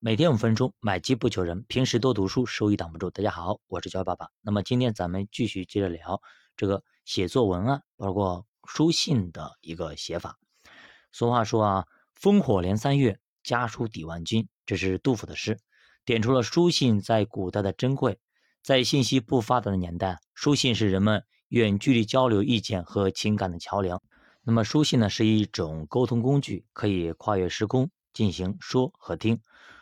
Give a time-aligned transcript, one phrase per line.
[0.00, 1.64] 每天五分钟，买机不求人。
[1.66, 3.10] 平时多读书，收益挡不住。
[3.10, 4.28] 大家好，我是焦爸爸。
[4.42, 6.22] 那么今天咱们继续接着聊
[6.56, 10.38] 这个写作文案，包括书信的一个写法。
[11.10, 14.48] 俗话说啊，烽火连三月，家书抵万金。
[14.64, 15.58] 这是杜甫的诗，
[16.04, 18.20] 点出了书信在古代的珍贵。
[18.62, 24.00] 在信息不发达的年代，书信是人们远距离交流意见和情感的桥梁。
[24.42, 29.40] 那么书信呢，是一种沟通工具，可以跨越时空进行说和听。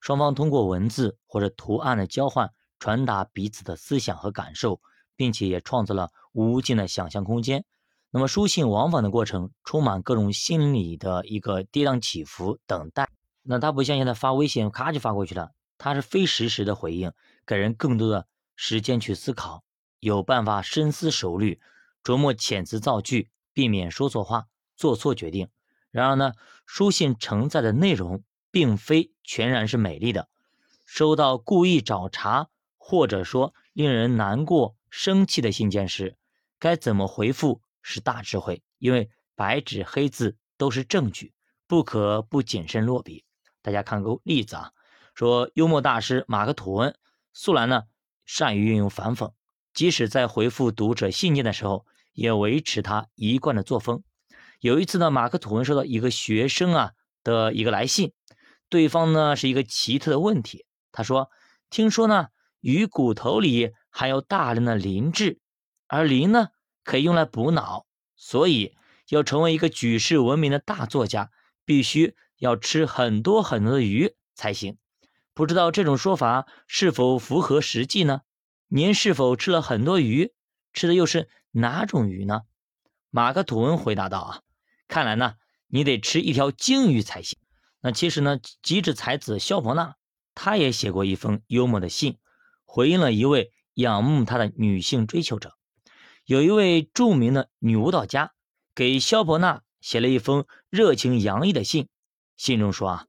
[0.00, 4.80] 双方通过文字或者图案的交换，传达彼此的思想和感受，
[5.16, 7.64] 并且也创造了无尽的想象空间。
[8.10, 13.08] 那么书信往返的过程充满各种心理的一个跌宕起伏、等待。
[13.42, 17.12] 那它不像现在发微信，咔就发过去了，它是非实时的回应，
[17.44, 19.62] 给人更多的时间去思考，
[20.00, 21.60] 有办法深思熟虑，
[22.02, 25.48] 琢磨遣词造句，避免说错话、做错决定。
[25.90, 26.32] 然而呢，
[26.64, 28.22] 书信承载的内容。
[28.50, 30.28] 并非全然是美丽的。
[30.86, 36.16] 收到故意找茬或者说令人难过、生气的信件时，
[36.58, 38.62] 该怎么回复是大智慧。
[38.78, 41.32] 因为白纸黑字都是证据，
[41.66, 43.24] 不可不谨慎落笔。
[43.60, 44.72] 大家看个例子啊，
[45.14, 46.96] 说幽默大师马克吐温
[47.32, 47.82] 素来呢
[48.24, 49.32] 善于运用反讽，
[49.74, 51.84] 即使在回复读者信件的时候，
[52.14, 54.02] 也维持他一贯的作风。
[54.60, 58.12] 有一次呢，马克吐温收到一个学生啊的一个来信。
[58.68, 61.30] 对方呢是一个奇特的问题，他说
[61.70, 62.28] ：“听说呢
[62.60, 65.40] 鱼骨头里含有大量的磷质，
[65.86, 66.48] 而磷呢
[66.84, 67.86] 可以用来补脑，
[68.16, 68.76] 所以
[69.08, 71.30] 要成为一个举世闻名的大作家，
[71.64, 74.76] 必须要吃很多很多的鱼才行。
[75.32, 78.22] 不知道这种说法是否符合实际呢？
[78.66, 80.34] 您是否吃了很多鱼？
[80.74, 82.42] 吃的又是哪种鱼呢？”
[83.10, 84.40] 马克吐温回答道：“啊，
[84.88, 85.36] 看来呢
[85.68, 87.38] 你得吃一条鲸鱼才行。”
[87.92, 89.96] 其实呢，机智才子萧伯纳，
[90.34, 92.18] 他也写过一封幽默的信，
[92.64, 95.56] 回应了一位仰慕他的女性追求者。
[96.24, 98.32] 有一位著名的女舞蹈家
[98.74, 101.88] 给萧伯纳写了一封热情洋溢的信，
[102.36, 103.06] 信中说啊，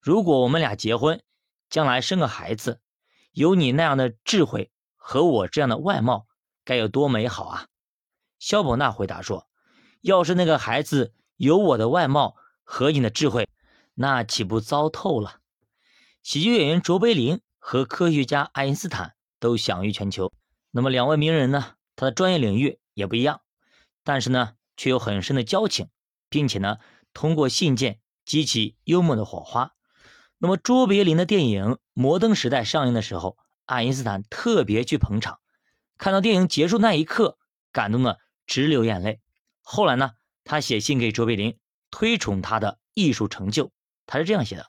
[0.00, 1.20] 如果我们俩结婚，
[1.68, 2.80] 将来生个孩子，
[3.32, 6.26] 有你那样的智慧和我这样的外貌，
[6.64, 7.66] 该有多美好啊！
[8.38, 9.46] 萧伯纳回答说，
[10.00, 13.48] 要是那个孩子有我的外貌和你的智慧。
[14.02, 15.40] 那岂不糟透了？
[16.22, 20.32] 喜剧演员卓别林和科学家爱因斯坦都享誉全球。
[20.70, 21.74] 那么两位名人呢？
[21.96, 23.42] 他的专业领域也不一样，
[24.02, 25.90] 但是呢，却有很深的交情，
[26.30, 26.78] 并且呢，
[27.12, 29.74] 通过信件激起幽默的火花。
[30.38, 33.36] 那么卓别林的电影《摩登时代》上映的时候，
[33.66, 35.40] 爱因斯坦特别去捧场，
[35.98, 37.36] 看到电影结束那一刻，
[37.70, 39.20] 感动的直流眼泪。
[39.60, 40.12] 后来呢，
[40.42, 41.58] 他写信给卓别林，
[41.90, 43.70] 推崇他的艺术成就。
[44.10, 44.66] 他是这样写的：“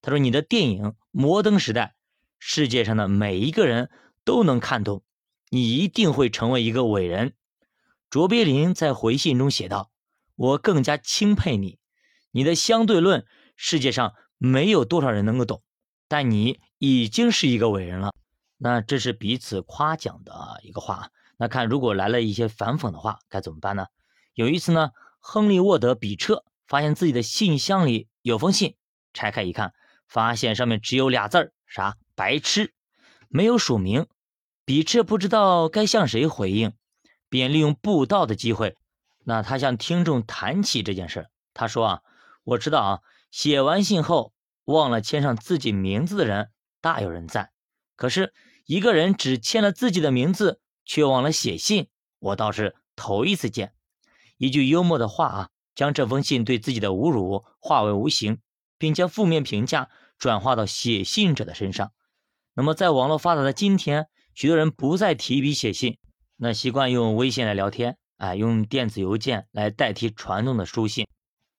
[0.00, 1.94] 他说，你的电影《摩登时代》，
[2.38, 3.90] 世界上的每一个人
[4.24, 5.02] 都能看懂，
[5.50, 7.34] 你一定会成为一个伟人。”
[8.08, 9.90] 卓别林在回信中写道
[10.36, 11.78] ：“我更加钦佩你，
[12.30, 13.26] 你的相对论，
[13.56, 15.62] 世界上没有多少人能够懂，
[16.08, 18.14] 但你已经是一个伟人了。”
[18.56, 21.10] 那这是彼此夸奖的一个话。
[21.36, 23.88] 那看如果来了一些反讽的话，该怎么办呢？
[24.32, 28.76] 有一次呢，亨利沃德比彻发现自己的信箱里有封信。
[29.18, 29.74] 拆开一看，
[30.06, 31.96] 发现上面只有俩字儿，啥？
[32.14, 32.72] 白痴，
[33.28, 34.06] 没有署名。
[34.64, 36.72] 比彻不知道该向谁回应，
[37.28, 38.76] 便利用布道的机会，
[39.24, 41.26] 那他向听众谈起这件事。
[41.52, 42.00] 他说啊，
[42.44, 43.00] 我知道啊，
[43.32, 44.32] 写完信后
[44.66, 47.50] 忘了签上自己名字的人大有人在，
[47.96, 48.32] 可是
[48.66, 51.88] 一个人只签了自己的名字，却忘了写信，
[52.20, 53.72] 我倒是头一次见。
[54.36, 58.38] 一句幽默的话啊，将这封信对自己的侮辱化为无形。
[58.78, 61.92] 并将负面评价转化到写信者的身上。
[62.54, 65.98] 那么，在网络发达的今天，许多人不再提笔写信，
[66.36, 71.06] 那习惯用微信来聊天，哎，用电子邮件来代替传统的书信。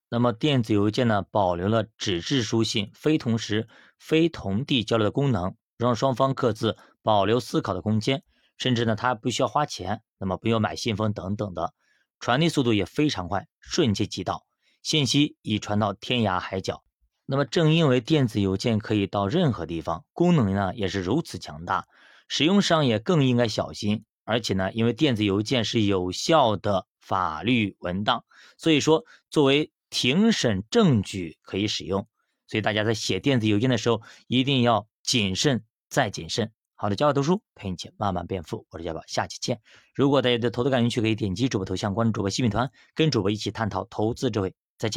[0.09, 3.67] 那么，电子邮件呢，保留了纸质书信非同时、
[3.99, 8.23] 非同地交流的功能，让双方各自保留思考的空间，
[8.57, 11.73] 甚至呢，它不需要花钱，那么不用买信封等等的，
[12.19, 14.45] 传递速度也非常快，瞬间即到，
[14.81, 16.83] 信息已传到天涯海角。
[17.31, 21.87] 那么正因为电子邮件可以到任何地方，功能呢也是如此强大，
[22.27, 24.03] 使用上也更应该小心。
[24.23, 28.25] 而且呢，因为电子邮件是有效的法律文档，
[28.57, 32.07] 所以说作为庭审证据可以使用。
[32.47, 36.51] 所以大家在写电子邮件的时候一定要谨慎再谨慎。
[36.73, 39.61] 好的，教我读书陪你一起慢慢变富，我是教宝，下期见。
[39.93, 44.55] 如果大家对投资感兴趣，可以点击主播头像关注主播新品团，跟主播一起探讨投资智慧。